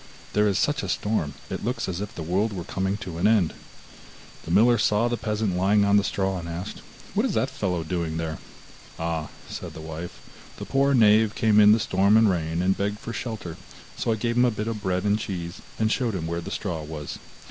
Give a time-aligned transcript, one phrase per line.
[0.33, 3.27] There is such a storm, it looks as if the world were coming to an
[3.27, 3.53] end.'
[4.45, 6.81] The miller saw the peasant lying on the straw, and asked,
[7.13, 8.39] 'What is that fellow doing there?'
[8.97, 10.19] 'Ah,' said the wife,
[10.57, 13.57] 'the poor knave came in the storm and rain, and begged for shelter,
[13.95, 16.49] so I gave him a bit of bread and cheese, and showed him where the
[16.49, 17.19] straw was.